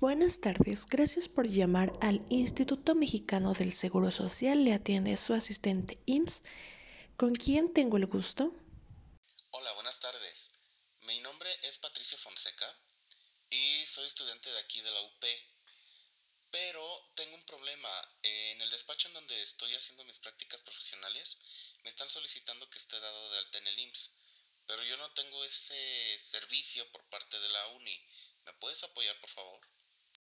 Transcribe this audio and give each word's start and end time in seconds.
Buenas 0.00 0.40
tardes, 0.40 0.86
gracias 0.86 1.28
por 1.28 1.48
llamar 1.48 1.92
al 2.00 2.24
Instituto 2.30 2.94
Mexicano 2.94 3.52
del 3.52 3.72
Seguro 3.72 4.12
Social. 4.12 4.62
Le 4.62 4.72
atiende 4.72 5.16
su 5.16 5.34
asistente 5.34 5.98
IMSS. 6.06 6.44
¿Con 7.16 7.34
quién 7.34 7.74
tengo 7.74 7.96
el 7.96 8.06
gusto? 8.06 8.54
Hola, 9.50 9.72
buenas 9.72 9.98
tardes. 9.98 10.54
Mi 11.00 11.18
nombre 11.18 11.50
es 11.64 11.78
Patricio 11.78 12.16
Fonseca 12.18 12.72
y 13.50 13.84
soy 13.88 14.06
estudiante 14.06 14.48
de 14.48 14.60
aquí 14.60 14.80
de 14.82 14.90
la 14.92 15.02
UP. 15.02 15.24
Pero 16.52 17.10
tengo 17.16 17.34
un 17.34 17.44
problema. 17.44 17.90
En 18.22 18.62
el 18.62 18.70
despacho 18.70 19.08
en 19.08 19.14
donde 19.14 19.42
estoy 19.42 19.74
haciendo 19.74 20.04
mis 20.04 20.20
prácticas 20.20 20.60
profesionales, 20.60 21.42
me 21.82 21.90
están 21.90 22.08
solicitando 22.08 22.70
que 22.70 22.78
esté 22.78 23.00
dado 23.00 23.30
de 23.32 23.38
alta 23.38 23.58
en 23.58 23.66
el 23.66 23.78
IMSS. 23.80 24.14
Pero 24.68 24.84
yo 24.84 24.96
no 24.96 25.10
tengo 25.14 25.42
ese 25.42 26.20
servicio 26.20 26.86
por 26.92 27.02
parte 27.10 27.40
de 27.40 27.48
la 27.48 27.66
uni. 27.70 28.00
¿Me 28.44 28.52
puedes 28.60 28.84
apoyar, 28.84 29.18
por 29.20 29.30
favor? 29.30 29.60